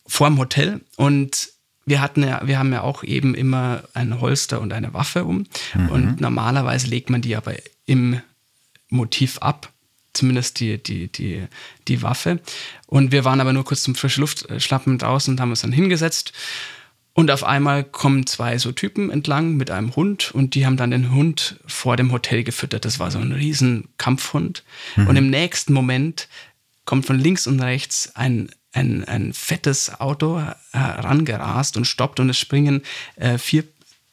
[0.07, 1.49] vorm Hotel und
[1.87, 5.47] wir hatten ja, wir haben ja auch eben immer ein Holster und eine Waffe um
[5.75, 5.89] mhm.
[5.89, 7.55] und normalerweise legt man die aber
[7.87, 8.21] im
[8.89, 9.71] Motiv ab
[10.15, 11.43] zumindest die, die, die,
[11.89, 12.41] die Waffe.
[12.87, 15.73] Und wir waren aber nur kurz zum frische Luft schlappen draußen und haben uns dann
[15.73, 16.33] hingesetzt
[17.15, 20.91] und auf einmal kommen zwei so Typen entlang mit einem Hund und die haben dann
[20.91, 22.85] den Hund vor dem Hotel gefüttert.
[22.85, 24.65] Das war so ein riesen Kampfhund.
[24.97, 25.07] Mhm.
[25.07, 26.29] Und im nächsten Moment
[26.85, 32.39] kommt von links und rechts ein, ein, ein fettes Auto herangerast und stoppt und es
[32.39, 32.83] springen
[33.15, 33.63] äh, vier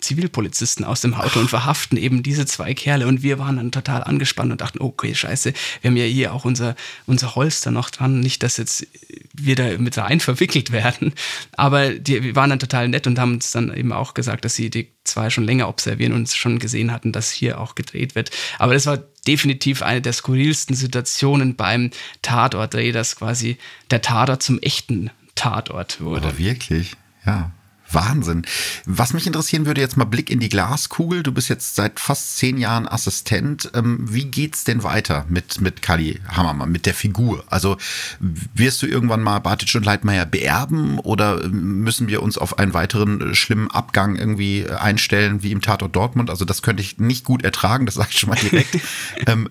[0.02, 3.08] Zivilpolizisten aus dem Auto und verhaften eben diese zwei Kerle.
[3.08, 6.46] Und wir waren dann total angespannt und dachten, okay, scheiße, wir haben ja hier auch
[6.46, 8.20] unser, unser Holster noch dran.
[8.20, 8.88] Nicht, dass jetzt
[9.34, 11.14] wir da mit rein verwickelt werden.
[11.56, 14.56] Aber die, wir waren dann total nett und haben uns dann eben auch gesagt, dass
[14.56, 18.32] sie die zwei schon länger observieren und schon gesehen hatten, dass hier auch gedreht wird.
[18.60, 23.58] Aber das war definitiv eine der skurrilsten Situationen beim Tatortdreh, dass quasi
[23.90, 26.28] der Tatort zum echten Tatort wurde.
[26.28, 27.52] Aber wirklich, ja.
[27.94, 28.44] Wahnsinn.
[28.86, 31.24] Was mich interessieren würde, jetzt mal Blick in die Glaskugel.
[31.24, 33.72] Du bist jetzt seit fast zehn Jahren Assistent.
[33.74, 37.44] Ähm, wie geht's denn weiter mit, mit Kali Hammermann, mit der Figur?
[37.50, 37.78] Also
[38.20, 43.36] wirst du irgendwann mal Bartic und Leitmeier beerben oder müssen wir uns auf einen weiteren
[43.36, 46.30] schlimmen Abgang irgendwie einstellen, wie im Tatort Dortmund?
[46.30, 48.80] Also das könnte ich nicht gut ertragen, das sage ich schon mal direkt.
[49.28, 49.50] ähm,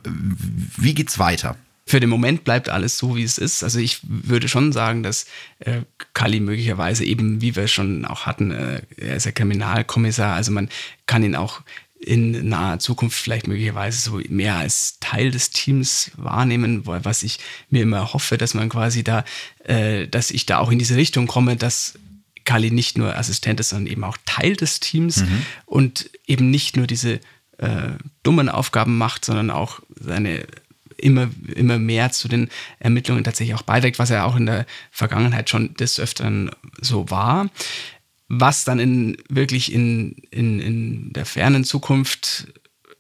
[0.77, 1.57] wie geht's weiter?
[1.91, 3.65] Für den Moment bleibt alles so, wie es ist.
[3.65, 5.27] Also ich würde schon sagen, dass
[5.59, 5.81] äh,
[6.15, 10.69] Kali möglicherweise eben, wie wir schon auch hatten, äh, er ist ja Kriminalkommissar, also man
[11.07, 11.63] kann ihn auch
[11.99, 17.83] in naher Zukunft vielleicht möglicherweise so mehr als Teil des Teams wahrnehmen, was ich mir
[17.83, 19.25] immer hoffe, dass man quasi da,
[19.65, 21.99] äh, dass ich da auch in diese Richtung komme, dass
[22.45, 25.43] Kali nicht nur Assistent ist, sondern eben auch Teil des Teams mhm.
[25.67, 27.15] und eben nicht nur diese
[27.59, 27.91] äh,
[28.23, 30.47] dummen Aufgaben macht, sondern auch seine
[31.01, 35.51] immer, immer mehr zu den Ermittlungen tatsächlich auch beiträgt, was ja auch in der Vergangenheit
[35.51, 37.51] schon des Öfteren so war.
[38.29, 42.53] Was dann in, wirklich in, in, in der fernen Zukunft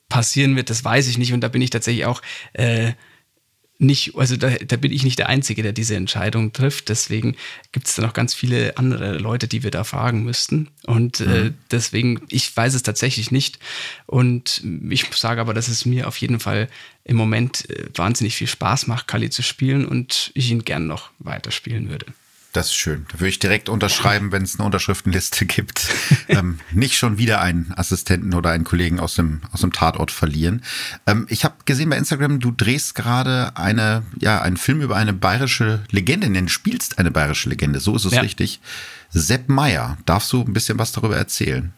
[0.08, 1.32] passieren wird, das weiß ich nicht.
[1.32, 2.20] Und da bin ich tatsächlich auch
[2.52, 2.92] äh,
[3.80, 6.90] nicht, also da, da, bin ich nicht der Einzige, der diese Entscheidung trifft.
[6.90, 7.36] Deswegen
[7.72, 10.68] gibt es da noch ganz viele andere Leute, die wir da fragen müssten.
[10.86, 11.46] Und äh, mhm.
[11.46, 13.58] äh, deswegen, ich weiß es tatsächlich nicht.
[14.06, 16.68] Und ich sage aber, dass es mir auf jeden Fall
[17.04, 21.10] im Moment äh, wahnsinnig viel Spaß macht, Kali zu spielen und ich ihn gern noch
[21.18, 22.06] weiterspielen würde.
[22.52, 23.06] Das ist schön.
[23.12, 25.88] Da würde ich direkt unterschreiben, wenn es eine Unterschriftenliste gibt.
[26.28, 30.62] ähm, nicht schon wieder einen Assistenten oder einen Kollegen aus dem, aus dem Tatort verlieren.
[31.06, 35.12] Ähm, ich habe gesehen bei Instagram, du drehst gerade eine, ja, einen Film über eine
[35.12, 38.20] bayerische Legende, denn du spielst eine bayerische Legende, so ist es ja.
[38.20, 38.60] richtig.
[39.10, 41.72] Sepp Meier, darfst du ein bisschen was darüber erzählen?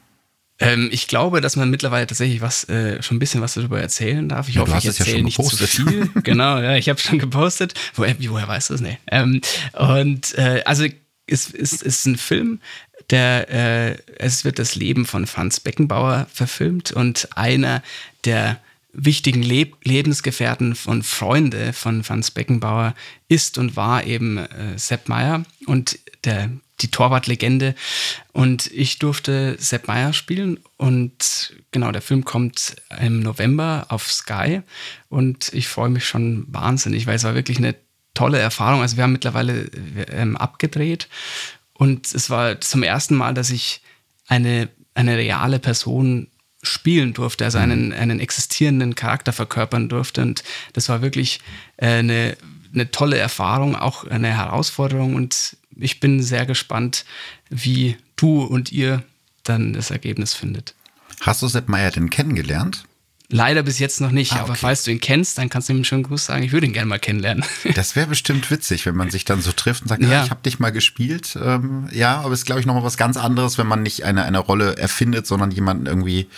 [0.62, 4.28] Ähm, ich glaube, dass man mittlerweile tatsächlich was äh, schon ein bisschen was darüber erzählen
[4.28, 4.48] darf.
[4.48, 6.10] Ich ja, hoffe, ich erzähle ja nicht zu viel.
[6.22, 7.74] genau, ja, ich habe schon gepostet.
[7.94, 8.80] Woher, woher weißt du das?
[8.80, 8.98] Nee.
[9.10, 9.40] Ähm,
[9.72, 10.86] und äh, also
[11.26, 12.60] es ist, ist ein Film,
[13.10, 17.82] der äh, es wird das Leben von Franz Beckenbauer verfilmt und einer
[18.24, 18.60] der
[18.92, 22.94] wichtigen Leb Lebensgefährten von Freunde von Franz Beckenbauer
[23.28, 26.50] ist und war eben äh, Sepp Meyer und der
[26.82, 27.74] die Torwartlegende.
[28.32, 30.58] Und ich durfte Sepp Meyer spielen.
[30.76, 34.62] Und genau, der Film kommt im November auf Sky.
[35.08, 37.74] Und ich freue mich schon wahnsinnig, weil es war wirklich eine
[38.14, 38.82] tolle Erfahrung.
[38.82, 39.70] Also wir haben mittlerweile
[40.10, 41.08] ähm, abgedreht.
[41.74, 43.82] Und es war zum ersten Mal, dass ich
[44.28, 46.28] eine, eine reale Person
[46.62, 47.92] spielen durfte, also einen, mhm.
[47.92, 50.22] einen existierenden Charakter verkörpern durfte.
[50.22, 51.40] Und das war wirklich
[51.76, 52.36] äh, eine,
[52.72, 55.16] eine tolle Erfahrung, auch eine Herausforderung.
[55.16, 57.04] Und ich bin sehr gespannt,
[57.50, 59.02] wie du und ihr
[59.42, 60.74] dann das Ergebnis findet.
[61.20, 62.84] Hast du Sepp Meyer denn kennengelernt?
[63.28, 64.44] Leider bis jetzt noch nicht, ah, okay.
[64.44, 66.42] aber falls du ihn kennst, dann kannst du ihm einen schönen Gruß sagen.
[66.42, 67.44] Ich würde ihn gerne mal kennenlernen.
[67.74, 70.20] Das wäre bestimmt witzig, wenn man sich dann so trifft und sagt, ja.
[70.20, 71.38] ah, ich habe dich mal gespielt.
[71.42, 74.24] Ähm, ja, aber es ist, glaube ich, nochmal was ganz anderes, wenn man nicht eine,
[74.24, 76.28] eine Rolle erfindet, sondern jemanden irgendwie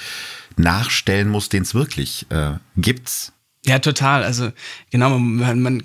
[0.57, 3.33] nachstellen muss, den es wirklich äh, gibt.
[3.67, 4.25] Ja, total.
[4.25, 4.53] Also
[4.91, 5.83] genau, man, man,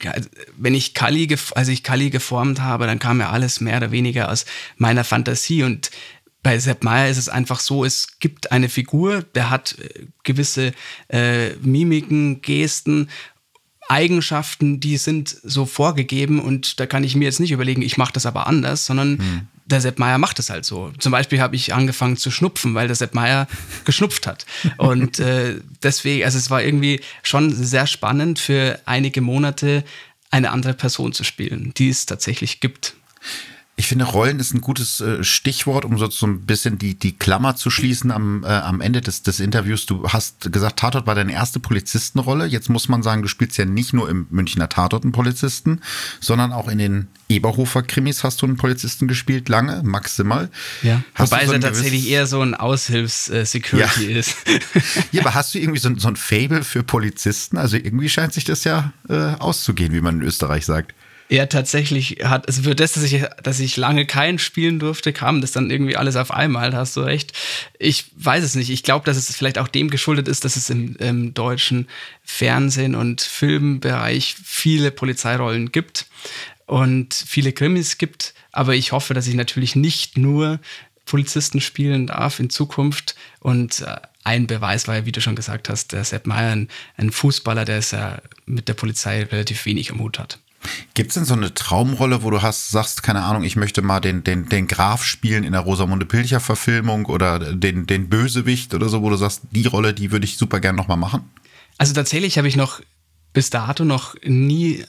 [0.57, 4.29] wenn ich Kali, als ich Kali geformt habe, dann kam ja alles mehr oder weniger
[4.29, 4.45] aus
[4.77, 5.89] meiner Fantasie und
[6.41, 10.73] bei Sepp Meyer ist es einfach so, es gibt eine Figur, der hat äh, gewisse
[11.09, 13.09] äh, Mimiken, Gesten
[13.89, 18.13] Eigenschaften, die sind so vorgegeben und da kann ich mir jetzt nicht überlegen, ich mache
[18.13, 19.47] das aber anders, sondern hm.
[19.69, 20.91] Der Sepp Meier macht es halt so.
[20.99, 23.47] Zum Beispiel habe ich angefangen zu schnupfen, weil der Sepp Meier
[23.85, 24.45] geschnupft hat.
[24.77, 29.83] Und äh, deswegen, also es war irgendwie schon sehr spannend für einige Monate
[30.31, 32.95] eine andere Person zu spielen, die es tatsächlich gibt.
[33.79, 37.55] Ich finde, Rollen ist ein gutes äh, Stichwort, um so, ein bisschen die, die Klammer
[37.55, 39.85] zu schließen am, äh, am Ende des, des Interviews.
[39.85, 42.45] Du hast gesagt, Tatort war deine erste Polizistenrolle.
[42.45, 45.79] Jetzt muss man sagen, du spielst ja nicht nur im Münchner Tatort einen Polizisten,
[46.19, 50.49] sondern auch in den Eberhofer-Krimis hast du einen Polizisten gespielt, lange, maximal.
[50.81, 54.19] Ja, hast wobei so er tatsächlich eher so ein Aushilfs-Security äh, ja.
[54.19, 54.35] ist.
[55.13, 57.57] ja, aber hast du irgendwie so, so ein Fable für Polizisten?
[57.57, 60.93] Also irgendwie scheint sich das ja äh, auszugehen, wie man in Österreich sagt.
[61.31, 65.41] Ja, tatsächlich hat, also für das, dass ich, dass ich lange keinen spielen durfte, kam
[65.41, 67.33] das dann irgendwie alles auf einmal, da hast du recht.
[67.77, 68.71] Ich weiß es nicht.
[68.71, 71.87] Ich glaube, dass es vielleicht auch dem geschuldet ist, dass es im, im deutschen
[72.23, 76.07] Fernsehen und Filmbereich viele Polizeirollen gibt
[76.65, 78.33] und viele Krimis gibt.
[78.51, 80.59] Aber ich hoffe, dass ich natürlich nicht nur
[81.05, 83.15] Polizisten spielen darf in Zukunft.
[83.39, 86.69] Und äh, ein Beweis war ja, wie du schon gesagt hast, der Sepp Meyer, ein,
[86.97, 90.39] ein Fußballer, der es ja mit der Polizei relativ wenig am Hut hat.
[90.93, 93.99] Gibt es denn so eine Traumrolle, wo du hast, sagst, keine Ahnung, ich möchte mal
[93.99, 98.89] den, den, den Graf spielen in der Rosamunde Pilcher Verfilmung oder den, den Bösewicht oder
[98.89, 101.29] so, wo du sagst, die Rolle, die würde ich super gern nochmal machen?
[101.77, 102.81] Also tatsächlich habe ich noch
[103.31, 104.83] bis dato noch nie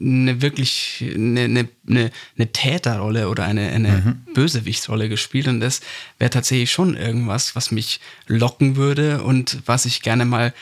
[0.00, 4.34] eine wirklich eine, eine, eine, eine Täterrolle oder eine, eine mhm.
[4.34, 5.80] Bösewichtsrolle gespielt und das
[6.18, 10.52] wäre tatsächlich schon irgendwas, was mich locken würde und was ich gerne mal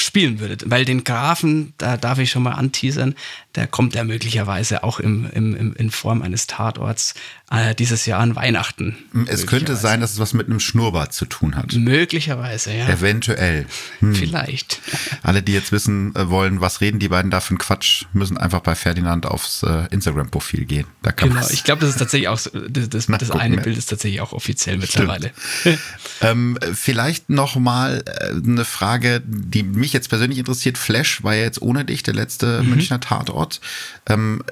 [0.00, 0.70] spielen würdet.
[0.70, 3.14] Weil den Grafen, da darf ich schon mal anteasern,
[3.54, 7.14] der kommt ja möglicherweise auch im, im, im, in Form eines Tatorts
[7.50, 8.96] äh, dieses Jahr an Weihnachten.
[9.26, 11.72] Es könnte sein, dass es was mit einem Schnurrbart zu tun hat.
[11.74, 12.88] Möglicherweise, ja.
[12.88, 13.66] Eventuell.
[14.00, 14.14] Hm.
[14.14, 14.80] Vielleicht.
[15.22, 18.36] Alle, die jetzt wissen äh, wollen, was reden die beiden da für einen Quatsch, müssen
[18.36, 20.86] einfach bei Ferdinand aufs äh, Instagram-Profil gehen.
[21.02, 23.86] Da kann genau, ich glaube, das ist tatsächlich auch, das, das, das eine Bild ist
[23.86, 25.30] tatsächlich auch offiziell mittlerweile.
[26.20, 30.76] ähm, vielleicht noch mal äh, eine Frage, die mich jetzt persönlich interessiert.
[30.76, 32.70] Flash war ja jetzt ohne dich der letzte mhm.
[32.70, 33.60] Münchner Tatort.
[34.06, 34.42] Ähm,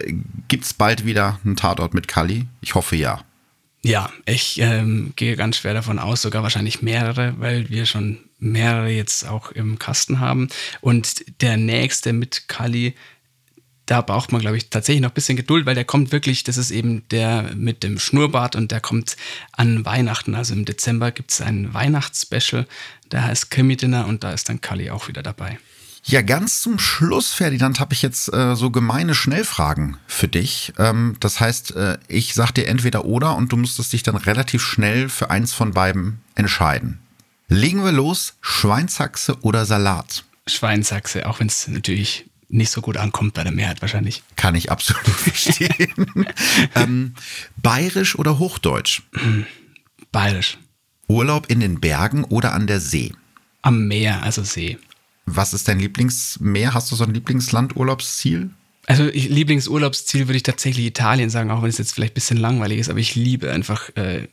[0.49, 2.47] Gibt es bald wieder einen Tatort mit Kali?
[2.61, 3.25] Ich hoffe ja.
[3.83, 8.89] Ja, ich ähm, gehe ganz schwer davon aus, sogar wahrscheinlich mehrere, weil wir schon mehrere
[8.89, 10.49] jetzt auch im Kasten haben.
[10.81, 12.95] Und der nächste mit Kali,
[13.87, 16.57] da braucht man, glaube ich, tatsächlich noch ein bisschen Geduld, weil der kommt wirklich, das
[16.57, 19.17] ist eben der mit dem Schnurrbart und der kommt
[19.53, 20.35] an Weihnachten.
[20.35, 22.67] Also im Dezember gibt es ein Weihnachtsspecial,
[23.13, 25.59] der heißt Krimi-Dinner und da ist dann Kali auch wieder dabei.
[26.09, 30.73] Ja, ganz zum Schluss, Ferdinand, habe ich jetzt äh, so gemeine Schnellfragen für dich.
[30.79, 34.63] Ähm, das heißt, äh, ich sag dir entweder oder und du musstest dich dann relativ
[34.63, 37.01] schnell für eins von beiden entscheiden.
[37.49, 40.25] Legen wir los, Schweinshaxe oder Salat?
[40.47, 44.23] Schweinshaxe, auch wenn es natürlich nicht so gut ankommt bei der Mehrheit wahrscheinlich.
[44.37, 46.29] Kann ich absolut verstehen.
[46.77, 47.15] ähm,
[47.57, 49.03] Bayerisch oder Hochdeutsch?
[50.13, 50.57] Bayerisch.
[51.09, 53.13] Urlaub in den Bergen oder an der See?
[53.63, 54.79] Am Meer, also See.
[55.27, 56.73] Was ist dein Lieblingsmeer?
[56.75, 58.51] Hast du so ein Lieblingsland-Urlaubsziel?
[58.87, 62.37] Also ich, Lieblingsurlaubsziel würde ich tatsächlich Italien sagen, auch wenn es jetzt vielleicht ein bisschen
[62.37, 64.29] langweilig ist, aber ich liebe einfach äh,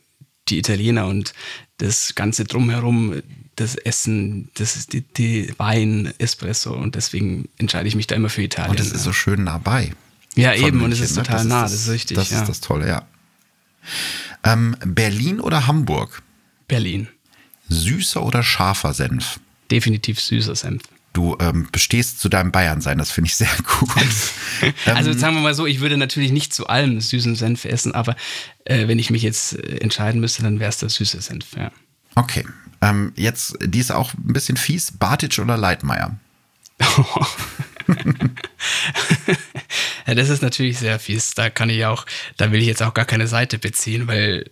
[0.48, 1.32] die Italiener und
[1.78, 3.20] das Ganze drumherum,
[3.56, 8.28] das Essen, das ist die, die Wein, Espresso und deswegen entscheide ich mich da immer
[8.28, 8.70] für Italien.
[8.70, 9.92] Und es ist so schön nah bei.
[10.36, 11.22] Ja, eben, und es München, ist ne?
[11.24, 12.16] total Das ist nah, das- das ist richtig.
[12.16, 12.40] Das ja.
[12.40, 13.06] ist das Tolle, ja.
[14.44, 16.22] Ähm, Berlin oder Hamburg?
[16.68, 17.08] Berlin.
[17.68, 19.40] Süßer oder scharfer Senf?
[19.74, 20.82] Definitiv süßer Senf.
[21.12, 23.90] Du ähm, bestehst zu deinem Bayern-Sein, das finde ich sehr gut.
[24.86, 27.92] Ähm, Also sagen wir mal so, ich würde natürlich nicht zu allem süßen Senf essen,
[27.92, 28.14] aber
[28.64, 31.72] äh, wenn ich mich jetzt äh, entscheiden müsste, dann wäre es der süße Senf, ja.
[32.14, 32.46] Okay,
[32.80, 34.92] ähm, jetzt, die ist auch ein bisschen fies.
[34.92, 36.16] Bartic oder Leitmeier?
[40.06, 41.34] ja, das ist natürlich sehr fies.
[41.34, 42.06] Da kann ich auch,
[42.36, 44.50] da will ich jetzt auch gar keine Seite beziehen, weil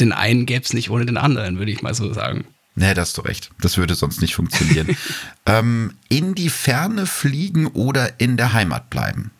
[0.00, 2.44] den einen gäbe es nicht ohne den anderen, würde ich mal so sagen.
[2.76, 3.50] Nee, da hast du recht.
[3.60, 4.96] Das würde sonst nicht funktionieren.
[5.46, 9.30] ähm, in die Ferne fliegen oder in der Heimat bleiben?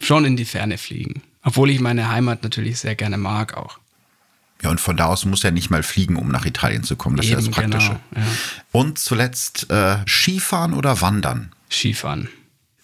[0.00, 1.22] Schon in die Ferne fliegen.
[1.44, 3.78] Obwohl ich meine Heimat natürlich sehr gerne mag auch.
[4.62, 7.16] Ja, und von da aus muss er nicht mal fliegen, um nach Italien zu kommen.
[7.16, 8.00] Das ist ja das Eben, Praktische.
[8.10, 8.32] genau, ja.
[8.72, 11.52] Und zuletzt äh, Skifahren oder Wandern?
[11.70, 12.28] Skifahren.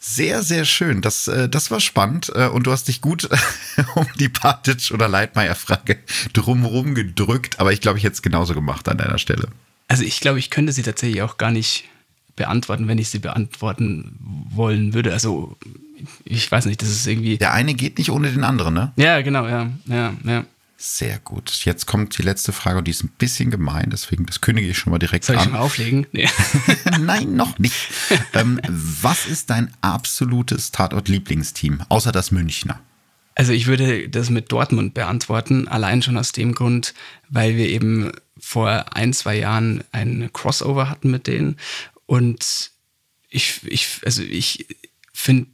[0.01, 1.03] Sehr, sehr schön.
[1.03, 3.29] Das, äh, das war spannend äh, und du hast dich gut
[3.95, 5.99] um die Bartic- oder Leitmeier-Frage
[6.33, 9.49] drumherum gedrückt, aber ich glaube, ich hätte es genauso gemacht an deiner Stelle.
[9.89, 11.85] Also ich glaube, ich könnte sie tatsächlich auch gar nicht
[12.37, 14.17] beantworten, wenn ich sie beantworten
[14.51, 15.13] wollen würde.
[15.13, 15.57] Also
[16.25, 17.39] ich weiß nicht, das ist irgendwie.
[17.39, 18.93] Der eine geht nicht ohne den anderen, ne?
[18.97, 20.45] Ja, genau, ja, ja, ja.
[20.81, 21.65] Sehr gut.
[21.65, 24.79] Jetzt kommt die letzte Frage und die ist ein bisschen gemein, deswegen das kündige ich
[24.79, 25.51] schon mal direkt Soll ich an.
[25.51, 26.07] mal auflegen?
[26.13, 26.29] Nee.
[27.01, 27.75] Nein, noch nicht.
[28.33, 32.79] ähm, was ist dein absolutes Tatort-Lieblingsteam, außer das Münchner?
[33.39, 36.93] Also ich würde das mit Dortmund beantworten, allein schon aus dem Grund,
[37.29, 41.57] weil wir eben vor ein, zwei Jahren ein Crossover hatten mit denen.
[42.07, 42.73] Und
[43.31, 44.67] ich, ich also ich
[45.13, 45.47] finde,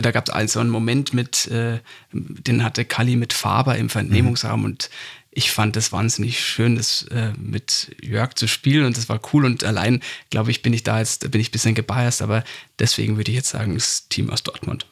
[0.00, 1.80] da gab es so einen Moment mit, äh,
[2.12, 4.88] den hatte Kali mit Faber im Vernehmungsraum und
[5.30, 9.44] ich fand das wahnsinnig schön, das äh, mit Jörg zu spielen und das war cool
[9.44, 12.42] und allein, glaube ich, bin ich da jetzt, bin ich ein bisschen gebiased, aber
[12.78, 14.86] deswegen würde ich jetzt sagen, das Team aus Dortmund.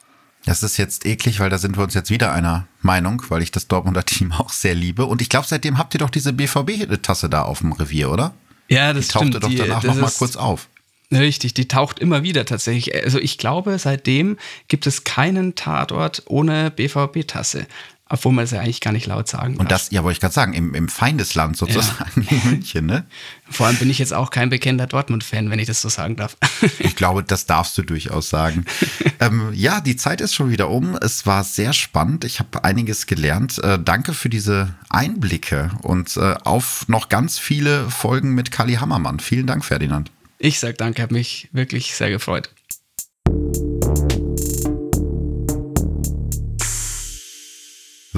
[0.47, 3.51] Das ist jetzt eklig, weil da sind wir uns jetzt wieder einer Meinung, weil ich
[3.51, 5.07] das Dortmunder Team auch sehr liebe.
[5.07, 8.35] Und ich glaube, seitdem habt ihr doch diese BVB-Tasse da auf dem Revier, oder?
[8.69, 9.45] Ja, das Die tauchte stimmt.
[9.45, 10.69] doch danach nochmal kurz auf.
[11.13, 12.95] Richtig, die taucht immer wieder tatsächlich.
[13.05, 14.37] Also ich glaube, seitdem
[14.69, 17.67] gibt es keinen Tatort ohne BVB-Tasse.
[18.07, 19.81] Obwohl man es ja eigentlich gar nicht laut sagen Und darf.
[19.85, 23.07] das, ja, wollte ich gerade sagen, im, im Feindesland sozusagen in München, ne?
[23.49, 26.37] Vor allem bin ich jetzt auch kein bekennender Dortmund-Fan, wenn ich das so sagen darf.
[26.79, 28.67] Ich glaube, das darfst du durchaus sagen.
[29.21, 30.97] ähm, ja, die Zeit ist schon wieder um.
[31.01, 32.25] Es war sehr spannend.
[32.25, 33.59] Ich habe einiges gelernt.
[33.59, 39.19] Äh, danke für diese Einblicke und äh, auf noch ganz viele Folgen mit Kali Hammermann.
[39.21, 40.11] Vielen Dank, Ferdinand.
[40.39, 42.51] Ich sag danke, habe mich wirklich sehr gefreut.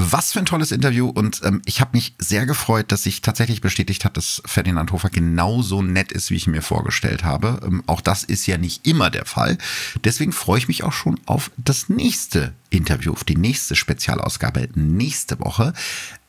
[0.08, 3.60] Was für ein tolles Interview und ähm, ich habe mich sehr gefreut, dass sich tatsächlich
[3.60, 7.58] bestätigt hat, dass Ferdinand Hofer genauso nett ist, wie ich mir vorgestellt habe.
[7.64, 9.58] Ähm, auch das ist ja nicht immer der Fall.
[10.04, 15.40] Deswegen freue ich mich auch schon auf das nächste Interview, auf die nächste Spezialausgabe nächste
[15.40, 15.72] Woche.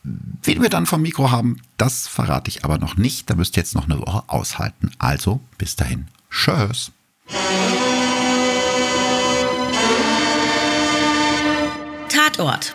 [0.02, 3.30] Wen wir dann vom Mikro haben, das verrate ich aber noch nicht.
[3.30, 4.90] Da müsst ihr jetzt noch eine Woche aushalten.
[4.98, 6.08] Also bis dahin.
[6.30, 6.90] Tschüss.
[12.08, 12.74] Tatort.